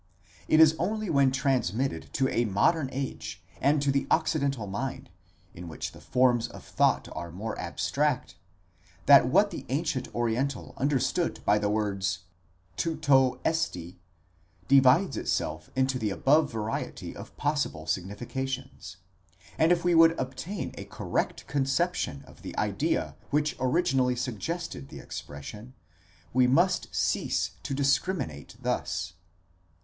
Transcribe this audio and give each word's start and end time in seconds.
It 0.47 0.59
is 0.59 0.75
only 0.79 1.11
when 1.11 1.31
transmitted 1.31 2.09
to 2.13 2.27
a 2.29 2.45
modern 2.45 2.89
age, 2.91 3.43
and 3.61 3.79
to 3.83 3.91
the 3.91 4.07
occidental 4.09 4.65
mind, 4.65 5.11
in 5.53 5.67
which 5.67 5.91
the 5.91 6.01
forms 6.01 6.47
of 6.47 6.65
thought 6.65 7.07
are 7.15 7.29
more 7.29 7.55
abstract, 7.59 8.35
that 9.05 9.27
what 9.27 9.51
the 9.51 9.63
ancient 9.69 10.07
oriental 10.15 10.73
understood 10.77 11.41
by 11.45 11.59
the 11.59 11.69
words, 11.69 12.23
τοῦτό 12.77 13.37
ἐστι, 13.43 13.97
divides 14.67 15.17
itself 15.17 15.69
into 15.75 15.99
the 15.99 16.09
above 16.09 16.51
variety 16.51 17.15
of 17.15 17.37
possible 17.37 17.85
significations; 17.85 18.97
and 19.59 19.71
if 19.71 19.83
we 19.83 19.93
would 19.93 20.19
obtain 20.19 20.71
a 20.79 20.85
correct 20.85 21.45
conception 21.45 22.23
of 22.25 22.41
the 22.41 22.57
idea 22.57 23.15
which 23.29 23.55
originally 23.59 24.15
suggested 24.15 24.89
the 24.89 24.97
expression, 24.97 25.75
we 26.33 26.47
must 26.47 26.87
cease 26.91 27.51
to 27.61 27.75
discriminate 27.75 28.55
thus. 28.59 29.13